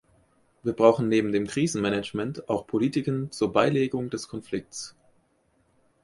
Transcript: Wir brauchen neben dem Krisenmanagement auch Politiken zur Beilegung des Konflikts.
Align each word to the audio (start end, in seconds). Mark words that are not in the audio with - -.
Wir 0.63 0.73
brauchen 0.73 1.09
neben 1.09 1.31
dem 1.31 1.45
Krisenmanagement 1.45 2.49
auch 2.49 2.65
Politiken 2.65 3.29
zur 3.31 3.53
Beilegung 3.53 4.09
des 4.09 4.27
Konflikts. 4.27 4.95